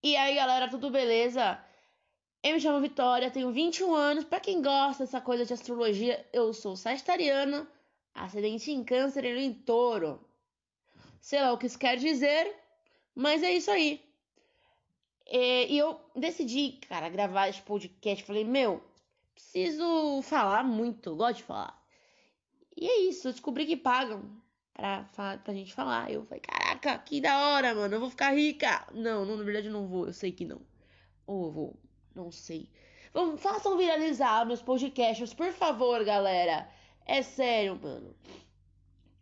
[0.00, 1.60] E aí, galera, tudo beleza?
[2.40, 4.24] Eu me chamo Vitória, tenho 21 anos.
[4.24, 7.68] Para quem gosta dessa coisa de astrologia, eu sou sagitariana,
[8.14, 10.24] ascendente em câncer e em touro.
[11.20, 12.54] Sei lá o que isso quer dizer,
[13.12, 14.00] mas é isso aí.
[15.26, 18.22] E eu decidi, cara, gravar esse podcast.
[18.22, 18.80] Falei, meu,
[19.34, 21.76] preciso falar muito, gosto de falar.
[22.76, 24.22] E é isso, eu descobri que pagam
[24.78, 26.10] pra, pra gente falar.
[26.10, 28.86] Eu falei, caraca, que da hora, mano, eu vou ficar rica.
[28.94, 30.60] Não, não, na verdade não vou, eu sei que não.
[31.26, 31.76] Ou eu vou,
[32.14, 32.68] não sei.
[33.12, 36.68] Vamos, façam viralizar meus podcasts, por favor, galera.
[37.04, 38.14] É sério, mano.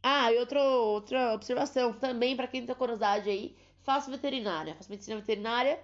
[0.02, 3.56] Ah, e outra, outra observação também para quem tem curiosidade aí.
[3.82, 5.82] Faço veterinária, faço medicina veterinária.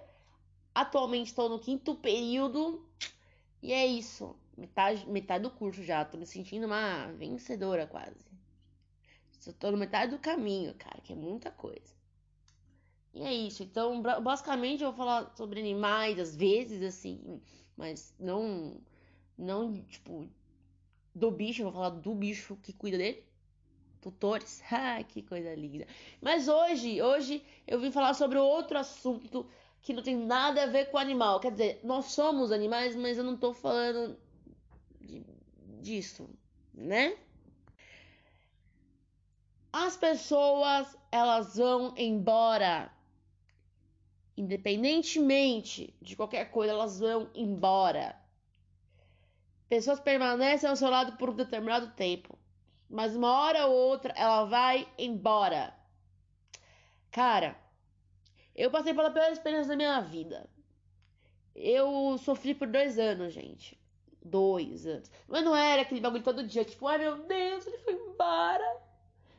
[0.75, 2.85] Atualmente estou no quinto período.
[3.61, 4.35] E é isso.
[4.57, 6.05] Metade, metade do curso já.
[6.05, 8.32] Tô me sentindo uma vencedora quase.
[9.51, 11.93] Estou no metade do caminho, cara, que é muita coisa.
[13.13, 13.63] E é isso.
[13.63, 17.41] Então, basicamente, eu vou falar sobre animais, às vezes, assim,
[17.77, 18.77] mas não,
[19.37, 20.27] não, tipo,
[21.13, 23.23] do bicho, eu vou falar do bicho que cuida dele.
[24.01, 24.61] Tutores.
[24.71, 25.87] Ah, que coisa linda.
[26.21, 29.47] Mas hoje, hoje eu vim falar sobre outro assunto
[29.81, 31.39] que não tem nada a ver com animal.
[31.39, 34.17] Quer dizer, nós somos animais, mas eu não tô falando
[34.99, 35.23] de,
[35.81, 36.29] disso,
[36.73, 37.17] né?
[39.73, 42.91] As pessoas, elas vão embora.
[44.37, 48.15] Independentemente de qualquer coisa, elas vão embora.
[49.67, 52.37] Pessoas permanecem ao seu lado por um determinado tempo,
[52.87, 55.75] mas uma hora ou outra ela vai embora.
[57.09, 57.59] Cara,
[58.53, 60.47] eu passei pela pior experiência da minha vida.
[61.55, 63.75] Eu sofri por dois anos, gente.
[64.23, 65.09] Dois anos.
[65.27, 68.02] Mas não era aquele bagulho todo dia, tipo, ai meu Deus, ele foi.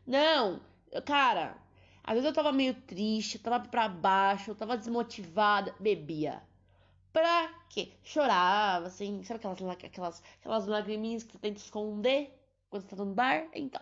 [0.07, 0.61] Não,
[1.07, 1.57] cara,
[2.03, 6.43] às vezes eu tava meio triste, tava pra baixo, eu tava desmotivada, bebia.
[7.13, 7.93] Pra quê?
[8.03, 12.39] Chorava, assim, sabe aquelas, aquelas, aquelas lagriminhas que você tenta esconder
[12.69, 13.49] quando você tá no bar?
[13.55, 13.81] Então.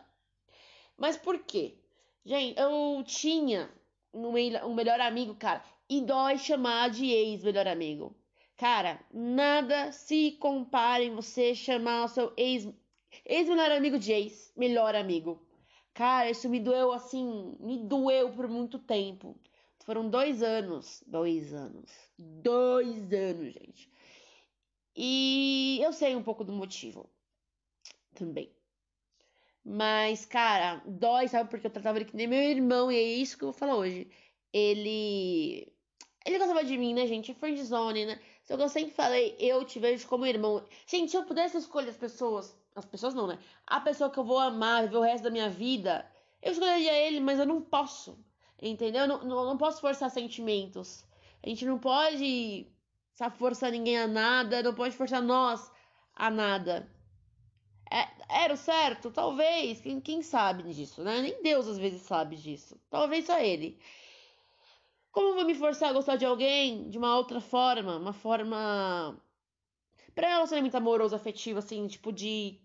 [0.97, 1.79] Mas por quê?
[2.25, 3.69] Gente, eu tinha
[4.15, 8.15] um, melhor amigo, cara, e dói chamar de ex-melhor amigo.
[8.57, 12.69] Cara, nada se compara em você chamar o seu ex,
[13.25, 15.43] ex-melhor amigo de ex-melhor amigo.
[15.95, 19.37] Cara, isso me doeu assim, me doeu por muito tempo.
[19.85, 21.03] Foram dois anos.
[21.07, 21.91] Dois anos.
[22.19, 23.91] Dois anos, gente.
[24.97, 27.09] E eu sei um pouco do motivo.
[28.15, 28.51] Também.
[29.65, 31.51] Mas, cara, dói, sabe?
[31.51, 32.91] Porque eu tratava ele que nem meu irmão.
[32.91, 34.11] E é isso que eu vou falar hoje.
[34.53, 35.73] Ele.
[36.25, 37.35] Ele gostava de mim, né, gente?
[37.35, 38.21] Friendzone, né?
[38.45, 40.65] Só que eu sempre falei, eu te vejo como irmão.
[40.87, 42.57] Gente, se eu pudesse escolher as pessoas.
[42.75, 43.39] As pessoas não, né?
[43.67, 46.11] A pessoa que eu vou amar, ver o resto da minha vida.
[46.41, 48.19] Eu escolheria ele, mas eu não posso.
[48.61, 49.03] Entendeu?
[49.03, 51.05] Eu não, não, não posso forçar sentimentos.
[51.43, 52.67] A gente não pode
[53.37, 55.71] forçar ninguém a nada, não pode forçar nós
[56.15, 56.89] a nada.
[57.91, 58.09] É,
[58.45, 59.11] era o certo?
[59.11, 59.81] Talvez.
[59.81, 61.21] Quem, quem sabe disso, né?
[61.21, 62.81] Nem Deus às vezes sabe disso.
[62.89, 63.79] Talvez só ele.
[65.11, 67.97] Como vou me forçar a gostar de alguém de uma outra forma?
[67.97, 69.21] Uma forma.
[70.61, 72.61] Muito amoroso, afetivo, assim, tipo de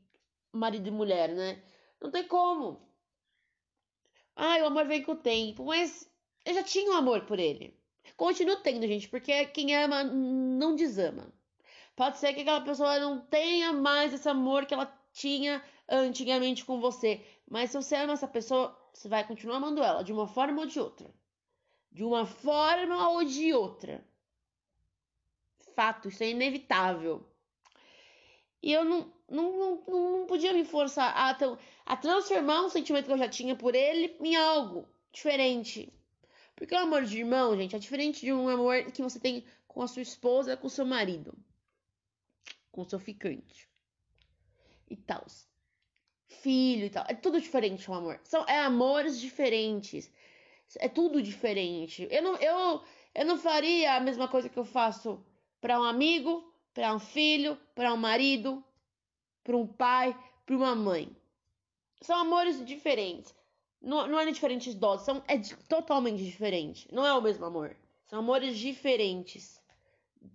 [0.52, 1.62] marido e mulher, né?
[2.02, 2.82] Não tem como.
[4.36, 5.66] Ai, o amor vem com o tempo.
[5.66, 6.10] Mas
[6.46, 7.78] eu já tinha um amor por ele.
[8.16, 11.34] Continuo tendo, gente, porque quem ama não desama.
[11.96, 16.80] Pode ser que aquela pessoa não tenha mais esse amor que ela tinha antigamente com
[16.80, 17.26] você.
[17.50, 20.68] Mas se você ama essa pessoa, você vai continuar amando ela de uma forma ou
[20.68, 21.14] de outra.
[21.92, 24.06] De uma forma ou de outra.
[25.76, 27.28] Fato, isso é inevitável.
[28.62, 29.52] E eu não, não,
[29.88, 31.38] não, não podia me forçar a,
[31.86, 35.94] a transformar um sentimento que eu já tinha por ele em algo diferente.
[36.56, 39.82] Porque o amor de irmão, gente, é diferente de um amor que você tem com
[39.82, 41.38] a sua esposa, com o seu marido,
[42.72, 43.70] com o seu ficante
[44.90, 45.26] e tal.
[46.28, 47.06] Filho e tal.
[47.08, 48.20] É tudo diferente o amor.
[48.24, 50.12] São é amores diferentes.
[50.80, 52.08] É tudo diferente.
[52.10, 55.24] Eu não, eu, eu não faria a mesma coisa que eu faço
[55.62, 56.47] para um amigo,
[56.78, 58.64] para um filho, para um marido,
[59.44, 60.16] para um pai,
[60.46, 61.10] para uma mãe.
[62.02, 63.34] São amores diferentes.
[63.82, 66.88] Não, não é diferentes doses, são, é totalmente diferente.
[66.94, 67.76] Não é o mesmo amor.
[68.06, 69.60] São amores diferentes.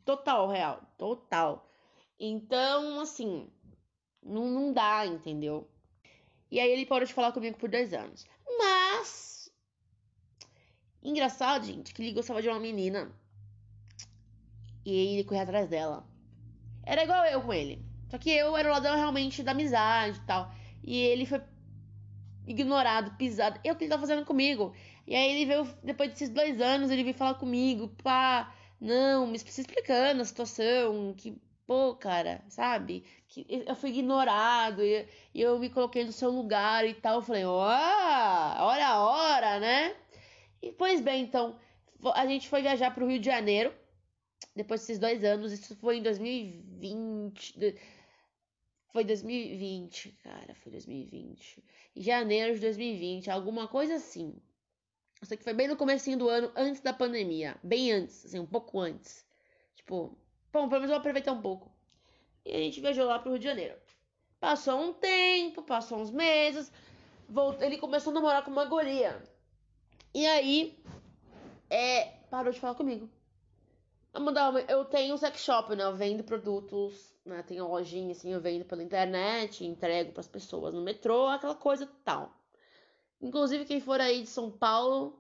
[0.05, 0.83] Total, real.
[0.99, 1.65] Total.
[2.19, 3.49] Então, assim,
[4.21, 5.71] não, não dá, entendeu?
[6.51, 8.27] E aí ele parou de falar comigo por dois anos.
[8.59, 9.49] Mas.
[11.01, 13.13] Engraçado, gente, que ele gostava de uma menina.
[14.85, 16.11] E ele corria atrás dela.
[16.85, 17.85] Era igual eu com ele.
[18.09, 20.53] Só que eu era o ladrão realmente da amizade e tal.
[20.83, 21.41] E ele foi
[22.47, 23.59] ignorado, pisado.
[23.65, 24.75] É o que ele tá fazendo comigo.
[25.07, 29.37] E aí ele veio, depois desses dois anos, ele veio falar comigo, pá, Não, me
[29.37, 33.05] explicando a situação, que, pô, cara, sabe?
[33.29, 37.17] Que eu fui ignorado e, e eu me coloquei no seu lugar e tal.
[37.17, 39.95] Eu falei, ó, hora a hora, né?
[40.61, 41.57] E pois bem, então,
[42.15, 43.73] a gente foi viajar pro Rio de Janeiro
[44.55, 45.53] depois desses dois anos.
[45.53, 47.77] Isso foi em 2020.
[48.93, 51.65] Foi 2020, cara, foi 2020.
[51.97, 54.35] Em janeiro de 2020, alguma coisa assim.
[55.21, 57.57] Eu sei que foi bem no comecinho do ano, antes da pandemia.
[57.63, 59.25] Bem antes, assim, um pouco antes.
[59.77, 60.19] Tipo,
[60.53, 61.73] bom, pelo menos eu vou aproveitar um pouco.
[62.45, 63.77] E a gente viajou lá pro Rio de Janeiro.
[64.39, 66.71] Passou um tempo, passou uns meses.
[67.29, 69.23] Voltou, ele começou a namorar com uma guria.
[70.13, 70.79] E aí,
[71.71, 73.09] é, parou de falar comigo.
[74.69, 75.85] Eu tenho um sex shop, né?
[75.85, 77.43] Eu vendo produtos, né?
[77.43, 81.87] Tenho lojinha, assim, eu vendo pela internet, entrego para as pessoas no metrô, aquela coisa
[82.05, 82.31] tal.
[83.21, 85.19] Inclusive, quem for aí de São Paulo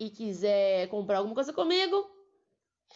[0.00, 2.10] e quiser comprar alguma coisa comigo,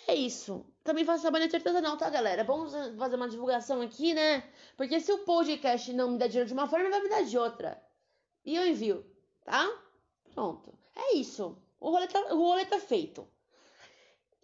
[0.07, 0.65] é isso.
[0.83, 2.45] Também faço trabalho de artesanal, tá, galera?
[2.45, 4.43] Vamos fazer uma divulgação aqui, né?
[4.77, 7.37] Porque se o podcast não me dá dinheiro de uma forma, vai me dar de
[7.37, 7.83] outra.
[8.45, 9.05] E eu envio,
[9.45, 9.69] tá?
[10.33, 10.79] Pronto.
[10.97, 11.61] É isso.
[11.79, 13.29] O rolê tá, o rolê tá feito.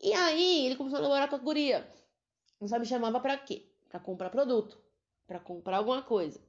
[0.02, 1.88] E aí, ele começou a namorar com a guria.
[2.60, 3.66] Não sabe me chamava pra quê?
[3.88, 4.78] Pra comprar produto.
[5.26, 6.40] Pra comprar alguma coisa.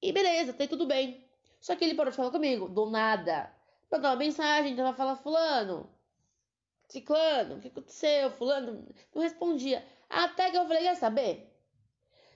[0.00, 1.24] E beleza, até tudo bem.
[1.60, 3.52] Só que ele parou de falar comigo, do nada.
[3.90, 5.90] Mandou uma mensagem, tava falando, fulano,
[6.88, 8.30] ciclano, o que aconteceu?
[8.32, 9.84] Fulano, não respondia.
[10.08, 11.54] Até que eu falei, quer saber?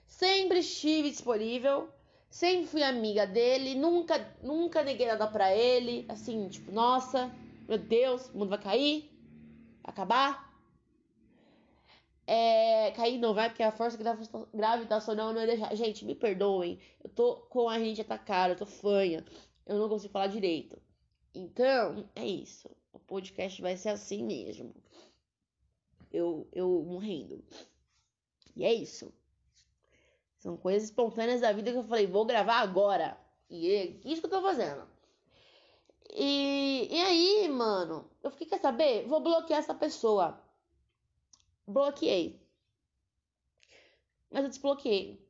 [0.06, 1.88] Sempre estive disponível,
[2.30, 7.34] sempre fui amiga dele, nunca, nunca neguei nada pra ele, assim, tipo, nossa,
[7.66, 9.10] meu Deus, o mundo vai cair,
[9.86, 10.54] acabar.
[12.26, 13.96] É, cair não vai, porque a força
[14.52, 15.74] gravitacional não é deixar.
[15.76, 16.80] Gente, me perdoem.
[17.02, 19.24] Eu tô com a gente atacada, eu tô fanha.
[19.64, 20.76] Eu não consigo falar direito.
[21.34, 22.68] Então, é isso.
[22.92, 24.74] O podcast vai ser assim mesmo.
[26.12, 27.44] Eu, eu morrendo.
[28.56, 29.12] E é isso.
[30.38, 33.18] São coisas espontâneas da vida que eu falei, vou gravar agora.
[33.48, 34.95] E é isso que eu tô fazendo.
[37.16, 39.06] Aí, mano, eu fiquei, quer saber?
[39.06, 40.38] Vou bloquear essa pessoa
[41.66, 42.40] bloqueei.
[44.30, 45.20] Mas eu desbloqueei.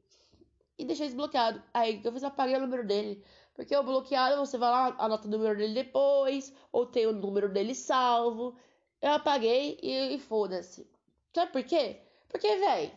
[0.78, 1.62] E deixei desbloqueado.
[1.72, 3.24] Aí eu fiz, apaguei o número dele.
[3.54, 7.48] Porque o bloqueado, você vai lá, anota o número dele depois, ou tem o número
[7.48, 8.58] dele salvo.
[9.00, 10.90] Eu apaguei e, e foda-se.
[11.32, 12.02] Sabe por quê?
[12.28, 12.92] Porque, velho,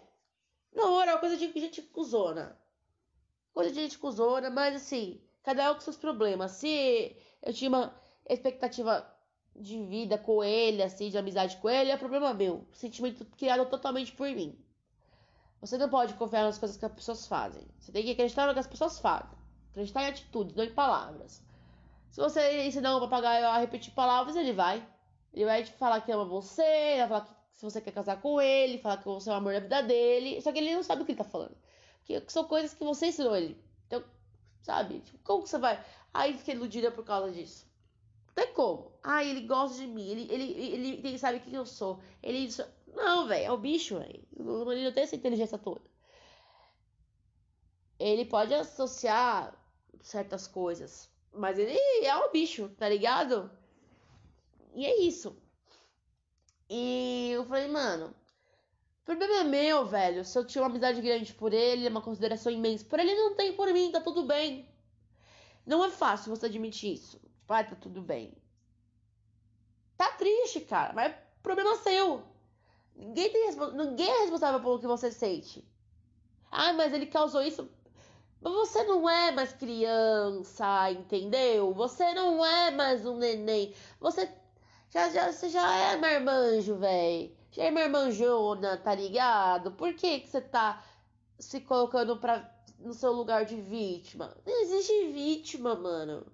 [0.74, 2.60] não era coisa de gente cuzona.
[3.54, 6.52] Coisa de gente cuzona, mas assim, cada um com seus problemas.
[6.52, 7.94] Se eu tinha uma
[8.34, 9.06] expectativa
[9.56, 12.66] de vida com ele, assim, de amizade com ele, é problema meu.
[12.72, 14.58] Sentimento criado totalmente por mim.
[15.62, 17.68] Você não pode confiar nas coisas que as pessoas fazem.
[17.80, 19.38] Você tem que acreditar no que as pessoas fazem.
[19.72, 21.44] Acreditar em atitudes, não em palavras.
[22.10, 24.86] Se você ensinar um papagaio a repetir palavras, ele vai.
[25.34, 28.40] Ele vai te falar que ama você, vai falar que se você quer casar com
[28.40, 30.42] ele, falar que você é o amor da vida dele.
[30.42, 31.56] Só que ele não sabe o que ele tá falando.
[31.98, 33.62] Porque são coisas que você ensinou ele.
[33.86, 34.02] Então,
[34.62, 35.02] sabe?
[35.02, 35.84] Tipo, como que você vai.
[36.14, 37.69] Aí fica iludida por causa disso.
[38.36, 38.92] Tem como.
[39.04, 40.08] Ah, ele gosta de mim.
[40.10, 42.00] Ele, ele, ele, ele sabe quem eu sou.
[42.22, 42.50] Ele.
[42.94, 43.46] Não, velho.
[43.46, 44.24] É o bicho, velho.
[44.72, 45.82] Ele não tem essa inteligência toda.
[48.00, 49.54] Ele pode associar
[50.02, 51.10] certas coisas.
[51.34, 53.52] Mas ele é o bicho, tá ligado?
[54.74, 55.36] E é isso.
[56.70, 58.16] E eu falei, mano.
[59.02, 60.24] O problema é meu, velho.
[60.24, 63.54] Se eu tinha uma amizade grande por ele, uma consideração imensa por ele, não tem
[63.54, 64.70] por mim, tá tudo bem.
[65.66, 67.20] Não é fácil você admitir isso.
[67.50, 68.32] Vai, tá tudo bem.
[69.98, 72.22] Tá triste, cara, mas é problema seu.
[72.96, 75.68] Ninguém, tem, ninguém é responsável pelo que você sente.
[76.52, 77.68] Ah, mas ele causou isso.
[78.40, 81.74] Mas você não é mais criança, entendeu?
[81.74, 83.74] Você não é mais um neném.
[84.00, 84.32] Você
[84.92, 87.36] já, já, você já é marmanjo, velho.
[87.50, 89.72] Já é marmanjona, tá ligado?
[89.72, 90.84] Por que, que você tá
[91.40, 94.38] se colocando pra, no seu lugar de vítima?
[94.46, 96.32] Não existe vítima, mano.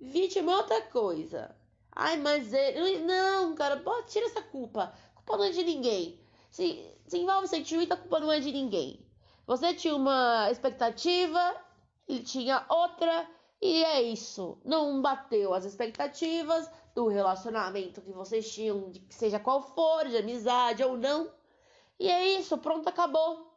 [0.00, 1.54] Vítima é outra coisa.
[1.92, 3.00] Ai, mas ele.
[3.00, 4.94] Não, cara, pode tira essa culpa.
[5.14, 6.20] Culpa não é de ninguém.
[6.50, 9.04] Se, se envolve sentimento, a culpa não é de ninguém.
[9.46, 11.56] Você tinha uma expectativa,
[12.06, 13.28] ele tinha outra,
[13.60, 14.58] e é isso.
[14.64, 20.84] Não bateu as expectativas do relacionamento que vocês tinham, de, seja qual for, de amizade
[20.84, 21.30] ou não.
[21.98, 23.52] E é isso, pronto, acabou.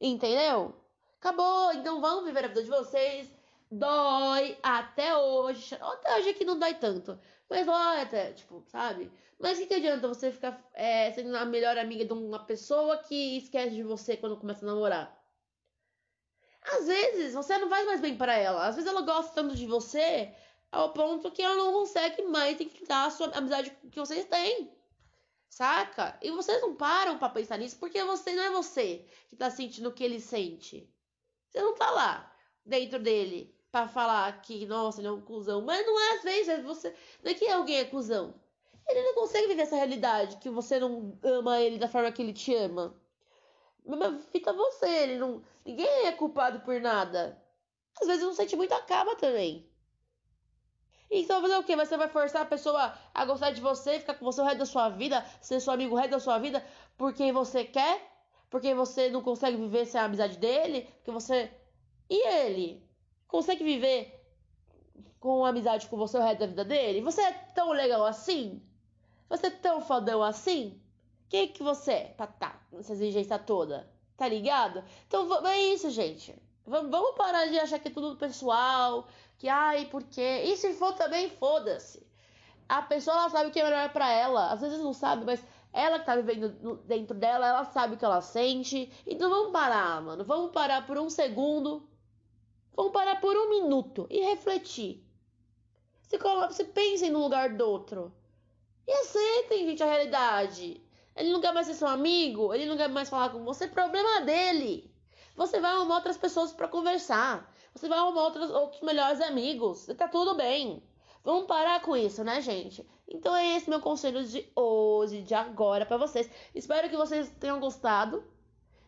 [0.00, 0.74] Entendeu?
[1.18, 3.33] Acabou, então vão viver a vida de vocês
[3.78, 5.74] dói até hoje.
[5.74, 7.18] Até hoje que não dói tanto.
[7.48, 9.10] Mas dói até, tipo, sabe?
[9.38, 13.36] Mas o que, adianta você ficar é, sendo a melhor amiga de uma pessoa que
[13.38, 15.24] esquece de você quando começa a namorar?
[16.62, 18.66] Às vezes você não faz mais bem para ela.
[18.66, 20.34] Às vezes ela gosta tanto de você
[20.72, 24.72] ao ponto que ela não consegue mais tentar a sua amizade que vocês têm.
[25.50, 26.18] Saca?
[26.22, 29.88] E vocês não param para pensar nisso porque você não é você que tá sentindo
[29.88, 30.90] o que ele sente.
[31.48, 35.60] Você não tá lá dentro dele para falar que, nossa, ele é um cuzão.
[35.60, 36.94] Mas não é às vezes, é você.
[37.24, 38.32] Não é que alguém é cuzão.
[38.86, 42.32] Ele não consegue viver essa realidade que você não ama ele da forma que ele
[42.32, 42.94] te ama.
[43.84, 45.42] Mas fita você, ele não.
[45.64, 47.36] Ninguém é culpado por nada.
[48.00, 49.68] Às vezes um sentimento acaba também.
[51.10, 51.74] Então fazer o quê?
[51.74, 54.66] Você vai forçar a pessoa a gostar de você, ficar com você o resto da
[54.66, 56.64] sua vida, ser seu amigo o resto da sua vida,
[56.96, 58.00] porque você quer?
[58.48, 60.82] Porque você não consegue viver sem a amizade dele?
[60.98, 61.50] Porque você.
[62.08, 62.84] E ele?
[63.34, 64.24] Consegue viver
[65.18, 67.00] com amizade com você o resto da vida dele?
[67.00, 68.62] Você é tão legal assim?
[69.28, 70.80] Você é tão fodão assim?
[71.28, 73.90] Quem que você é pra tá nessa exigência toda?
[74.16, 74.84] Tá ligado?
[75.08, 76.32] Então é isso, gente.
[76.64, 80.44] Vamos parar de achar que é tudo pessoal, que ai, por quê?
[80.44, 82.06] E se for também, foda-se.
[82.68, 84.52] A pessoa ela sabe o que é melhor para ela.
[84.52, 88.04] Às vezes não sabe, mas ela que tá vivendo dentro dela, ela sabe o que
[88.04, 88.92] ela sente.
[89.04, 90.22] Então vamos parar, mano.
[90.22, 91.92] Vamos parar por um segundo.
[92.76, 95.04] Vamos parar por um minuto e refletir.
[96.02, 96.18] Se,
[96.50, 98.12] se pensem no lugar do outro.
[98.86, 100.82] E aceitem, gente, a realidade.
[101.16, 104.22] Ele não quer mais ser seu amigo, ele não quer mais falar com você, problema
[104.22, 104.92] dele.
[105.36, 107.52] Você vai arrumar outras pessoas para conversar.
[107.74, 109.86] Você vai arrumar outros, outros melhores amigos.
[109.96, 110.82] Tá tudo bem.
[111.22, 112.86] Vamos parar com isso, né, gente?
[113.08, 116.28] Então é esse meu conselho de hoje, de agora para vocês.
[116.54, 118.24] Espero que vocês tenham gostado.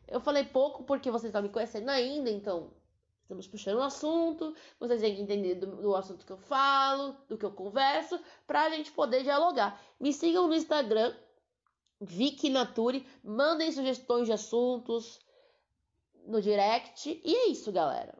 [0.06, 2.70] Eu falei pouco porque vocês estão me conhecendo ainda, então
[3.26, 4.54] estamos puxando o assunto.
[4.78, 8.70] Vocês têm que entender do, do assunto que eu falo, do que eu converso, pra
[8.70, 9.80] gente poder dialogar.
[10.00, 11.14] Me sigam no Instagram,
[12.00, 13.04] Vicky Nature.
[13.22, 15.20] Mandem sugestões de assuntos
[16.24, 17.20] no direct.
[17.24, 18.16] E é isso, galera.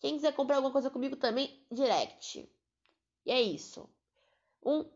[0.00, 2.50] Quem quiser comprar alguma coisa comigo também, direct.
[3.26, 3.88] E é isso.
[4.64, 4.88] Um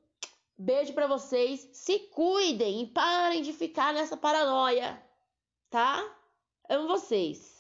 [0.57, 1.69] beijo para vocês.
[1.75, 5.03] Se cuidem e parem de ficar nessa paranoia,
[5.69, 6.03] tá?
[6.71, 7.52] Amo vocês.